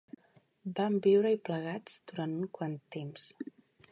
Vam 0.79 0.95
viure-hi 1.07 1.37
plegats 1.51 1.99
durant 2.11 2.35
un 2.39 2.51
quant 2.59 2.75
temps. 2.99 3.31